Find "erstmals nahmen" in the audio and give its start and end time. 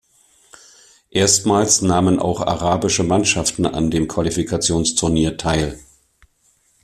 1.11-2.17